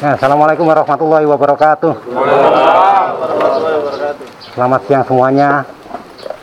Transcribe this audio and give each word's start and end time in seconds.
Ya, 0.00 0.16
Assalamualaikum 0.16 0.64
warahmatullahi 0.64 1.28
wabarakatuh. 1.28 1.92
Selamat 4.56 4.80
siang 4.88 5.04
semuanya. 5.04 5.68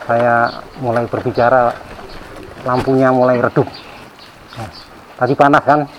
Saya 0.06 0.62
mulai 0.78 1.10
berbicara, 1.10 1.74
lampunya 2.62 3.10
mulai 3.10 3.42
redup. 3.42 3.66
Nah, 4.54 4.70
tadi 5.18 5.34
panas 5.34 5.66
kan? 5.66 5.90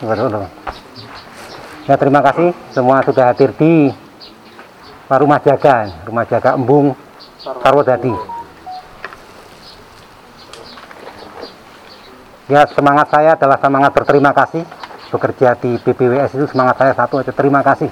Ya 1.84 2.00
terima 2.00 2.24
kasih 2.32 2.56
semua 2.72 3.04
sudah 3.04 3.36
hadir 3.36 3.52
di 3.60 3.92
rumah 5.12 5.44
jaga, 5.44 6.00
rumah 6.08 6.24
jaga 6.32 6.56
Embung 6.56 6.96
Sarwodadi. 7.44 8.16
Ya 12.48 12.64
semangat 12.72 13.12
saya 13.12 13.36
adalah 13.36 13.60
semangat 13.60 13.92
berterima 13.92 14.32
kasih 14.32 14.64
bekerja 15.10 15.58
di 15.58 15.76
BPWS 15.82 16.38
itu 16.38 16.46
semangat 16.54 16.78
saya 16.78 16.94
satu 16.94 17.20
aja. 17.20 17.34
Terima 17.34 17.66
kasih. 17.66 17.90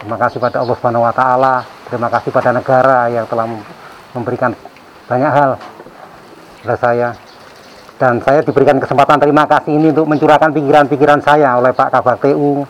Terima 0.00 0.16
kasih 0.16 0.38
pada 0.40 0.62
Allah 0.62 0.74
Subhanahu 0.78 1.04
Wa 1.04 1.14
Taala. 1.14 1.54
Terima 1.90 2.08
kasih 2.08 2.30
pada 2.30 2.50
negara 2.54 3.10
yang 3.10 3.26
telah 3.26 3.50
memberikan 4.14 4.54
banyak 5.10 5.30
hal 5.30 5.50
pada 6.62 6.76
saya. 6.78 7.08
Dan 8.00 8.16
saya 8.24 8.40
diberikan 8.40 8.80
kesempatan 8.80 9.20
terima 9.20 9.44
kasih 9.44 9.76
ini 9.76 9.92
untuk 9.92 10.08
mencurahkan 10.08 10.56
pikiran-pikiran 10.56 11.20
saya 11.20 11.60
oleh 11.60 11.76
Pak 11.76 11.92
Kabak 11.92 12.24
TU 12.24 12.64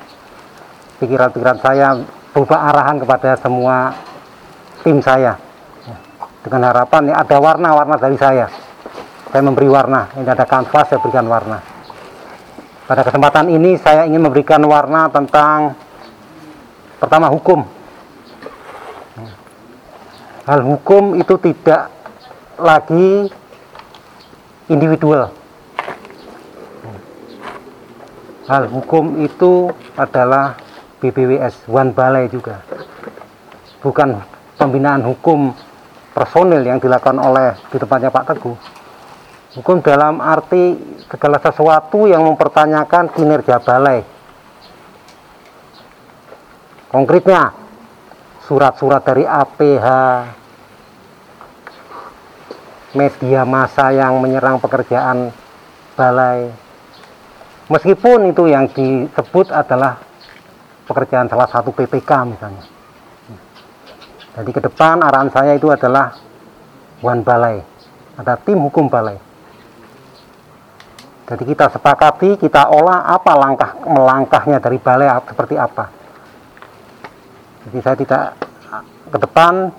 pikiran-pikiran 0.99 1.59
saya 1.63 1.95
berupa 2.35 2.59
arahan 2.67 2.99
kepada 2.99 3.39
semua 3.39 3.95
tim 4.83 4.99
saya. 4.99 5.39
Dengan 6.41 6.73
harapan 6.73 7.13
ya 7.13 7.23
ada 7.23 7.37
warna-warna 7.39 7.95
dari 8.01 8.17
saya. 8.19 8.51
Saya 9.31 9.43
memberi 9.47 9.71
warna. 9.71 10.11
Ini 10.19 10.27
ada 10.27 10.43
kanvas 10.43 10.91
saya 10.91 10.99
berikan 10.99 11.31
warna 11.31 11.80
pada 12.91 13.07
kesempatan 13.07 13.47
ini 13.55 13.79
saya 13.79 14.03
ingin 14.03 14.19
memberikan 14.19 14.59
warna 14.67 15.07
tentang 15.07 15.79
pertama 16.99 17.31
hukum. 17.31 17.63
Hal 20.43 20.67
hukum 20.67 21.15
itu 21.15 21.39
tidak 21.39 21.87
lagi 22.59 23.31
individual. 24.67 25.31
Hal 28.51 28.67
hukum 28.67 29.23
itu 29.23 29.71
adalah 29.95 30.59
BBWS 30.99 31.71
One 31.71 31.95
Balai 31.95 32.27
juga. 32.27 32.59
Bukan 33.87 34.19
pembinaan 34.59 35.07
hukum 35.07 35.55
personil 36.11 36.67
yang 36.67 36.83
dilakukan 36.83 37.23
oleh 37.23 37.55
di 37.71 37.79
tempatnya 37.79 38.11
Pak 38.11 38.35
Teguh. 38.35 38.80
Hukum 39.51 39.83
dalam 39.83 40.23
arti 40.23 40.79
segala 41.11 41.43
sesuatu 41.43 42.07
yang 42.07 42.23
mempertanyakan 42.23 43.11
kinerja 43.11 43.59
balai. 43.59 44.07
Konkretnya, 46.87 47.51
surat-surat 48.47 49.03
dari 49.03 49.27
APH, 49.27 49.87
media 52.95 53.43
massa 53.43 53.91
yang 53.91 54.23
menyerang 54.23 54.63
pekerjaan 54.63 55.35
balai. 55.99 56.55
Meskipun 57.67 58.31
itu 58.31 58.47
yang 58.47 58.71
disebut 58.71 59.51
adalah 59.51 59.99
pekerjaan 60.87 61.27
salah 61.27 61.51
satu 61.51 61.75
PPK 61.75 62.11
misalnya. 62.23 62.67
Jadi 64.31 64.51
ke 64.55 64.63
depan 64.63 65.03
arahan 65.03 65.31
saya 65.35 65.59
itu 65.59 65.67
adalah 65.75 66.15
one 67.03 67.27
balai, 67.27 67.59
ada 68.15 68.39
tim 68.39 68.63
hukum 68.63 68.87
balai 68.87 69.30
jadi 71.31 71.47
kita 71.47 71.71
sepakati, 71.71 72.43
kita 72.43 72.75
olah 72.75 73.07
apa 73.07 73.39
langkah 73.39 73.71
melangkahnya 73.87 74.59
dari 74.59 74.83
balai 74.83 75.07
seperti 75.31 75.55
apa. 75.55 75.87
Jadi 77.71 77.79
saya 77.79 77.97
tidak 78.03 78.23
ke 79.15 79.19
depan, 79.23 79.71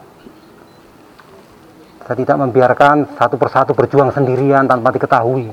saya 2.07 2.15
tidak 2.15 2.37
membiarkan 2.39 3.19
satu 3.19 3.35
persatu 3.35 3.75
berjuang 3.75 4.15
sendirian 4.15 4.63
tanpa 4.63 4.95
diketahui 4.95 5.51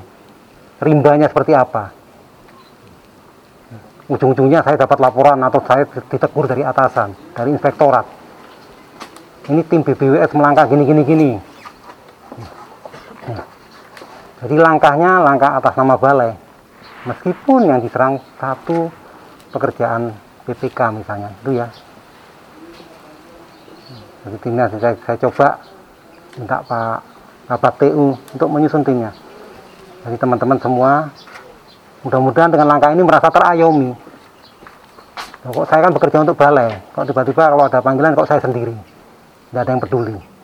rimbanya 0.79 1.27
seperti 1.27 1.59
apa. 1.59 1.91
Ujung-ujungnya 4.07 4.63
saya 4.63 4.79
dapat 4.79 5.03
laporan 5.03 5.43
atau 5.43 5.61
saya 5.67 5.83
ditegur 5.83 6.47
dari 6.47 6.63
atasan, 6.63 7.13
dari 7.35 7.51
inspektorat. 7.53 8.07
Ini 9.51 9.67
tim 9.67 9.83
BBWS 9.83 10.31
melangkah 10.39 10.65
gini-gini 10.71 11.03
gini. 11.03 11.31
Jadi 14.39 14.55
langkahnya 14.55 15.19
langkah 15.19 15.59
atas 15.59 15.75
nama 15.75 15.99
balai. 15.99 16.33
Meskipun 17.07 17.67
yang 17.67 17.83
diserang 17.83 18.23
satu 18.39 18.87
pekerjaan 19.51 20.15
PPK 20.47 20.79
misalnya, 20.95 21.35
itu 21.43 21.59
ya. 21.59 21.67
Jadi 24.23 24.37
timnya 24.45 24.71
saya, 24.71 24.95
saya 25.03 25.17
coba 25.27 25.59
minta 26.39 26.63
Pak 26.63 26.99
Bapak 27.49 27.73
TU 27.81 28.15
untuk 28.15 28.49
menyusun 28.53 28.85
timnya. 28.85 29.11
Jadi 30.07 30.17
teman-teman 30.21 30.59
semua 30.63 31.11
mudah-mudahan 32.07 32.53
dengan 32.53 32.69
langkah 32.71 32.95
ini 32.95 33.03
merasa 33.03 33.33
terayomi. 33.33 33.91
Kok 35.49 35.65
saya 35.65 35.81
kan 35.89 35.93
bekerja 35.97 36.19
untuk 36.23 36.37
balai, 36.37 36.77
kok 36.93 37.09
tiba-tiba 37.09 37.49
kalau 37.49 37.65
ada 37.65 37.81
panggilan 37.81 38.13
kok 38.13 38.29
saya 38.29 38.43
sendiri, 38.43 38.77
tidak 39.49 39.61
ada 39.65 39.71
yang 39.73 39.83
peduli. 39.83 40.38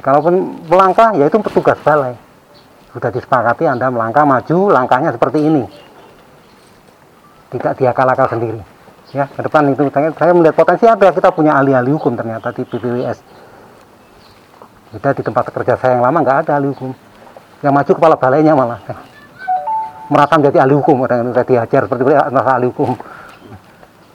Kalaupun 0.00 0.64
melangkah, 0.70 1.12
ya 1.18 1.28
itu 1.28 1.36
petugas 1.42 1.76
balai. 1.82 2.16
Sudah 2.92 3.10
disepakati 3.12 3.68
Anda 3.68 3.92
melangkah 3.92 4.24
maju, 4.24 4.72
langkahnya 4.72 5.12
seperti 5.12 5.42
ini. 5.42 5.64
Tidak 7.52 7.72
diakal-akal 7.76 8.32
sendiri. 8.32 8.60
Ya, 9.12 9.28
ke 9.28 9.44
depan 9.44 9.68
itu 9.68 9.92
saya, 9.92 10.32
melihat 10.32 10.56
potensi 10.56 10.88
ada 10.88 11.12
kita 11.12 11.28
punya 11.36 11.52
ahli-ahli 11.60 11.92
hukum 11.92 12.16
ternyata 12.16 12.48
di 12.48 12.64
BPWS. 12.64 13.20
Kita 14.96 15.08
di 15.12 15.20
tempat 15.20 15.52
kerja 15.52 15.76
saya 15.76 16.00
yang 16.00 16.04
lama 16.04 16.24
nggak 16.24 16.48
ada 16.48 16.52
ahli 16.56 16.72
hukum. 16.72 16.96
Yang 17.60 17.72
maju 17.76 17.90
kepala 17.92 18.16
balainya 18.16 18.52
malah. 18.56 18.80
Merata 20.08 20.40
menjadi 20.40 20.64
ahli 20.64 20.74
hukum, 20.80 20.96
ada 21.04 21.20
yang 21.20 21.32
saya 21.36 21.44
diajar 21.44 21.80
seperti 21.84 22.02
itu, 22.08 22.12
ahli 22.16 22.66
hukum. 22.72 22.90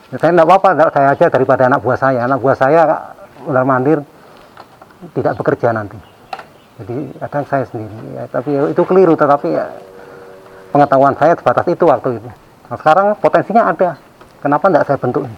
Ya, 0.09 0.17
saya 0.17 0.31
tidak 0.33 0.45
apa-apa, 0.49 0.69
saya 0.89 1.07
aja 1.13 1.25
daripada 1.29 1.61
anak 1.69 1.79
buah 1.85 1.97
saya. 1.97 2.19
Anak 2.25 2.41
buah 2.41 2.57
saya 2.57 2.81
ular 3.45 3.65
mandir, 3.69 4.01
tidak 5.13 5.33
bekerja 5.37 5.69
nanti. 5.73 5.97
Jadi 6.77 7.09
kadang 7.17 7.45
saya 7.49 7.65
sendiri, 7.65 7.97
ya, 8.13 8.23
tapi 8.29 8.53
ya, 8.53 8.69
itu 8.69 8.81
keliru. 8.85 9.17
Tetapi 9.17 9.47
ya, 9.49 9.65
pengetahuan 10.69 11.17
saya 11.17 11.33
sebatas 11.33 11.65
itu 11.65 11.89
waktu 11.89 12.21
itu. 12.21 12.29
Nah, 12.69 12.77
sekarang 12.77 13.17
potensinya 13.17 13.73
ada. 13.73 13.97
Kenapa 14.37 14.69
tidak 14.69 14.85
saya 14.85 14.97
bentuk 15.01 15.25
ini? 15.25 15.37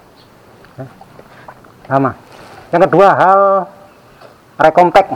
Ya. 1.96 2.12
Yang 2.76 2.82
kedua 2.92 3.08
hal 3.16 3.40
rekomtek. 4.60 5.08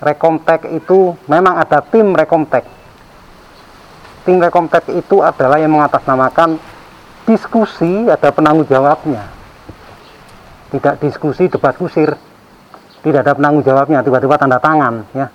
Rekomtek 0.00 0.60
itu 0.76 1.16
memang 1.28 1.60
ada 1.60 1.80
tim 1.84 2.12
rekomtek. 2.12 2.64
Tim 4.28 4.36
rekomtek 4.36 4.84
itu 4.92 5.24
adalah 5.24 5.56
yang 5.56 5.72
mengatasnamakan 5.72 6.60
diskusi, 7.24 8.08
ada 8.08 8.28
penanggung 8.32 8.68
jawabnya 8.68 9.39
tidak 10.70 11.02
diskusi 11.02 11.50
debat 11.50 11.74
kusir. 11.74 12.14
Tidak 13.00 13.20
ada 13.24 13.32
penanggung 13.32 13.64
jawabnya 13.64 14.04
tiba-tiba 14.04 14.36
tanda 14.36 14.60
tangan 14.60 15.08
ya. 15.16 15.26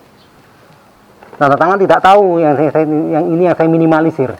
Tanda 1.35 1.57
tangan 1.57 1.78
tidak 1.81 2.00
tahu 2.00 2.40
yang 2.40 2.53
saya, 2.56 2.69
saya 2.72 2.85
yang 2.88 3.25
ini 3.28 3.44
yang 3.50 3.57
saya 3.57 3.68
minimalisir. 3.68 4.31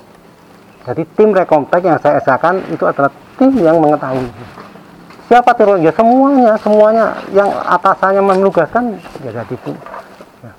Jadi 0.85 1.01
tim 1.17 1.34
rekomtek 1.34 1.81
yang 1.81 1.97
saya 1.97 2.22
esakan 2.22 2.61
itu 2.69 2.85
adalah 2.85 3.09
tim 3.41 3.50
yang 3.57 3.81
mengetahui. 3.81 4.29
Siapa 5.25 5.57
teror? 5.57 5.81
Ya 5.81 5.89
semuanya 5.89 6.53
semuanya 6.61 7.17
yang 7.34 7.50
atasannya 7.50 8.22
menugaskan 8.22 9.01
ya 9.25 9.34
jadi 9.41 9.55
tim. 9.66 9.73
Ya. 10.45 10.53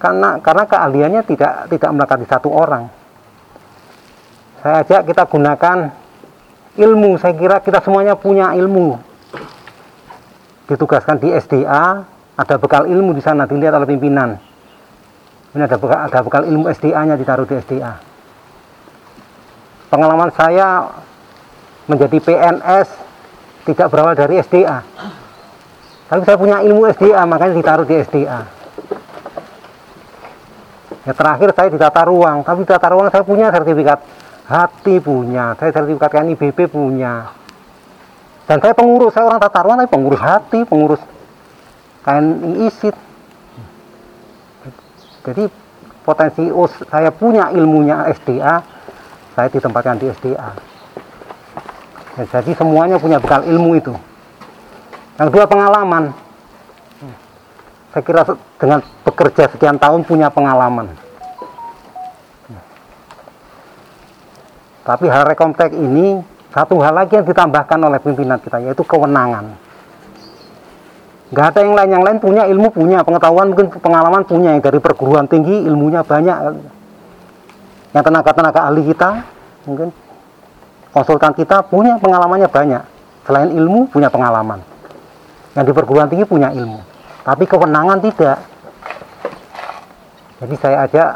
karena 0.00 0.40
karena 0.40 0.64
keahliannya 0.64 1.22
tidak 1.28 1.68
tidak 1.68 1.90
melekati 1.92 2.24
satu 2.24 2.48
orang. 2.48 2.88
Saya 4.64 4.80
ajak 4.80 5.12
kita 5.12 5.28
gunakan 5.28 5.78
ilmu 6.76 7.16
saya 7.16 7.34
kira 7.36 7.60
kita 7.64 7.80
semuanya 7.80 8.16
punya 8.16 8.52
ilmu. 8.56 8.96
Ditugaskan 10.68 11.20
di 11.20 11.32
SDA 11.32 12.04
ada 12.36 12.54
bekal 12.60 12.84
ilmu 12.86 13.16
di 13.16 13.22
sana 13.24 13.48
dilihat 13.48 13.76
oleh 13.76 13.88
pimpinan. 13.88 14.36
Ini 15.56 15.62
ada 15.64 15.80
bekal, 15.80 15.98
ada 16.04 16.18
bekal 16.20 16.42
ilmu 16.44 16.68
SDA 16.68 17.00
nya 17.08 17.16
ditaruh 17.16 17.48
di 17.48 17.56
SDA 17.56 18.16
pengalaman 19.96 20.30
saya 20.34 20.90
menjadi 21.86 22.18
PNS 22.18 22.88
tidak 23.66 23.86
berawal 23.90 24.14
dari 24.18 24.42
SDA 24.42 24.82
tapi 26.06 26.22
saya 26.22 26.36
punya 26.38 26.62
ilmu 26.62 26.86
SDA 26.90 27.22
makanya 27.26 27.54
ditaruh 27.54 27.86
di 27.86 27.94
SDA 28.02 28.40
ya 31.06 31.12
terakhir 31.14 31.48
saya 31.54 31.68
di 31.70 31.78
tata 31.78 32.02
ruang 32.06 32.42
tapi 32.42 32.66
di 32.66 32.70
tata 32.70 32.88
ruang 32.90 33.08
saya 33.10 33.22
punya 33.22 33.54
sertifikat 33.54 34.02
hati 34.46 35.02
punya, 35.02 35.58
saya 35.58 35.74
sertifikat 35.74 36.10
KNIBP 36.14 36.70
punya. 36.70 37.34
Dan 38.46 38.62
saya 38.62 38.78
pengurus, 38.78 39.10
saya 39.10 39.26
orang 39.26 39.42
tata 39.42 39.58
ruang, 39.66 39.82
tapi 39.82 39.90
pengurus 39.90 40.22
hati, 40.22 40.62
pengurus 40.62 41.02
KNI 42.06 42.70
ISIT. 42.70 42.94
Jadi 45.26 45.44
potensi 46.06 46.46
oh 46.54 46.70
saya 46.70 47.10
punya 47.10 47.50
ilmunya 47.50 48.06
SDA 48.14 48.62
saya 49.34 49.50
ditempatkan 49.50 49.98
di 49.98 50.06
SDA 50.06 50.54
ya, 52.14 52.24
jadi 52.30 52.54
semuanya 52.54 53.02
punya 53.02 53.18
bekal 53.18 53.42
ilmu 53.42 53.74
itu. 53.74 53.90
Yang 55.18 55.28
kedua 55.34 55.46
pengalaman. 55.50 56.14
Saya 57.90 58.02
kira 58.06 58.22
dengan 58.60 58.78
bekerja 59.02 59.50
sekian 59.50 59.82
tahun 59.82 60.06
punya 60.06 60.30
pengalaman 60.30 60.94
tapi 64.86 65.10
hal 65.10 65.26
rekomtek 65.26 65.74
ini 65.74 66.22
satu 66.54 66.78
hal 66.78 66.94
lagi 66.94 67.18
yang 67.18 67.26
ditambahkan 67.26 67.78
oleh 67.82 67.98
pimpinan 67.98 68.38
kita 68.38 68.62
yaitu 68.62 68.86
kewenangan. 68.86 69.58
Nggak 71.34 71.46
ada 71.50 71.58
yang 71.60 71.74
lain. 71.74 71.90
Yang 71.90 72.04
lain 72.06 72.18
punya 72.22 72.42
ilmu 72.46 72.68
punya. 72.70 72.98
Pengetahuan 73.02 73.50
mungkin 73.50 73.66
pengalaman 73.82 74.22
punya. 74.22 74.54
Yang 74.54 74.70
dari 74.70 74.78
perguruan 74.78 75.26
tinggi 75.26 75.66
ilmunya 75.66 76.06
banyak. 76.06 76.38
Yang 77.90 78.04
tenaga-tenaga 78.06 78.60
ahli 78.70 78.82
kita 78.86 79.10
mungkin 79.66 79.90
konsultan 80.94 81.34
kita 81.34 81.66
punya 81.66 81.98
pengalamannya 81.98 82.46
banyak. 82.46 82.82
Selain 83.26 83.50
ilmu 83.50 83.90
punya 83.90 84.06
pengalaman. 84.06 84.62
Yang 85.58 85.64
di 85.66 85.72
perguruan 85.74 86.06
tinggi 86.06 86.24
punya 86.30 86.54
ilmu. 86.54 86.78
Tapi 87.26 87.42
kewenangan 87.42 87.98
tidak. 88.06 88.38
Jadi 90.40 90.54
saya 90.62 90.86
ajak 90.86 91.10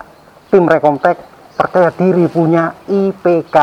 tim 0.50 0.67
rekomtek 0.67 1.17
percaya 1.61 1.93
diri 1.93 2.25
punya 2.33 2.73
IPK 2.89 3.57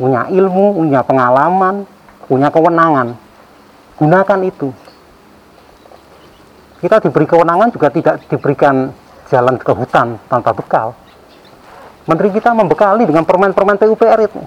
punya 0.00 0.32
ilmu 0.32 0.80
punya 0.80 1.04
pengalaman 1.04 1.84
punya 2.24 2.48
kewenangan 2.48 3.12
gunakan 4.00 4.40
itu 4.48 4.72
kita 6.84 7.00
diberi 7.00 7.24
kewenangan 7.24 7.72
juga 7.72 7.88
tidak 7.88 8.20
diberikan 8.28 8.92
jalan 9.32 9.56
ke 9.56 9.72
hutan 9.72 10.20
tanpa 10.28 10.52
bekal. 10.52 10.92
Menteri 12.04 12.28
kita 12.36 12.52
membekali 12.52 13.08
dengan 13.08 13.24
permen-permen 13.24 13.80
PUPR 13.80 14.20
itu. 14.20 14.44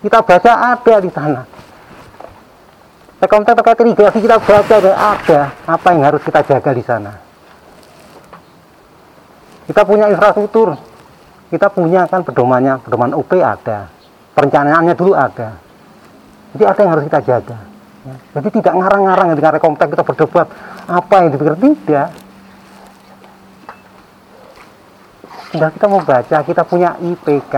Kita 0.00 0.24
baca 0.24 0.52
ada 0.72 0.96
di 1.04 1.10
sana. 1.12 1.44
Konteks 3.24 3.56
terkait 3.56 3.80
irigasi 3.84 4.18
kita 4.20 4.36
baca 4.36 4.76
ada 4.80 5.52
apa 5.64 5.88
yang 5.92 6.04
harus 6.08 6.20
kita 6.24 6.40
jaga 6.44 6.70
di 6.72 6.84
sana. 6.84 7.12
Kita 9.64 9.80
punya 9.84 10.12
infrastruktur, 10.12 10.76
kita 11.52 11.66
punya 11.68 12.08
kan 12.08 12.24
pedomannya, 12.24 12.80
pedoman 12.80 13.12
UP 13.12 13.30
ada, 13.36 13.90
perencanaannya 14.32 14.94
dulu 14.96 15.12
ada. 15.12 15.60
Jadi 16.54 16.64
ada 16.64 16.80
yang 16.80 16.92
harus 16.96 17.04
kita 17.10 17.20
jaga. 17.20 17.58
Ya. 18.04 18.16
Jadi 18.38 18.48
tidak 18.60 18.74
ngarang-ngarang 18.78 19.26
ketika 19.34 19.50
rekomtek 19.58 19.88
kita 19.90 20.02
berdebat 20.06 20.46
apa 20.88 21.14
yang 21.20 21.28
dipikir 21.32 21.56
tidak. 21.56 22.08
Tinggal 25.50 25.70
kita 25.70 25.86
membaca, 25.86 26.38
kita 26.42 26.62
punya 26.66 26.90
IPK. 26.98 27.54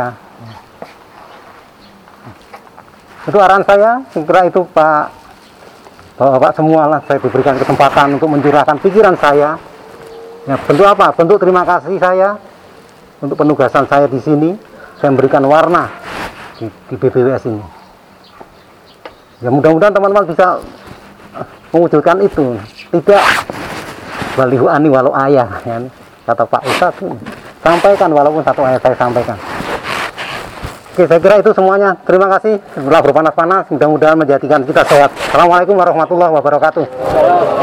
Itu 3.27 3.37
arahan 3.43 3.65
saya, 3.67 3.91
kira 4.13 4.47
itu 4.47 4.63
Pak 4.71 5.27
Bapak 6.17 6.57
semua 6.57 6.89
lah 6.89 7.01
saya 7.05 7.21
diberikan 7.21 7.61
kesempatan 7.61 8.17
untuk 8.17 8.33
mencurahkan 8.33 8.81
pikiran 8.81 9.17
saya. 9.21 9.61
Ya, 10.49 10.57
bentuk 10.65 10.89
apa? 10.89 11.13
Bentuk 11.13 11.37
terima 11.43 11.61
kasih 11.67 12.01
saya 12.01 12.41
untuk 13.21 13.37
penugasan 13.39 13.89
saya 13.89 14.09
di 14.09 14.21
sini. 14.21 14.51
Saya 14.97 15.13
memberikan 15.13 15.45
warna 15.45 15.93
di, 16.57 16.67
di 16.89 16.95
BBWS 16.97 17.53
ini 17.53 17.77
ya 19.45 19.53
mudah-mudahan 19.53 19.93
teman-teman 19.93 20.25
bisa 20.25 20.57
mewujudkan 21.73 22.17
itu 22.25 22.57
tidak 22.89 23.25
balihu 24.37 24.69
ani 24.69 24.89
walau 24.89 25.13
ayah 25.13 25.61
ya. 25.69 25.77
kata 26.25 26.45
Pak 26.49 26.63
Ustadz 26.65 27.05
sampaikan 27.61 28.09
walaupun 28.13 28.41
satu 28.41 28.65
ayat 28.65 28.81
saya 28.81 28.97
sampaikan 28.97 29.37
Oke, 30.97 31.05
saya 31.05 31.21
kira 31.21 31.37
itu 31.37 31.53
semuanya. 31.53 31.93
Terima 32.09 32.25
kasih. 32.25 32.57
Setelah 32.73 33.05
berpanas-panas, 33.05 33.69
mudah-mudahan 33.69 34.17
menjadikan 34.17 34.65
kita 34.65 34.81
sehat. 34.89 35.13
Assalamualaikum 35.29 35.77
warahmatullahi 35.77 36.33
wabarakatuh. 36.33 37.56